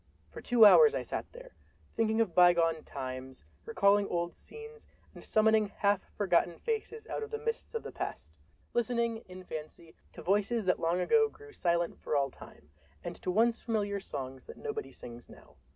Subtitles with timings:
[0.31, 1.51] For two hours I sat there,
[1.95, 7.37] thinking of bygone times; recalling old scenes, and summoning half forgotten faces out of the
[7.37, 8.33] mists of the past;
[8.73, 12.71] listening, in fancy, to voices that long ago grew silent for all time,
[13.03, 15.55] and to once familiar songs that nobody sings now.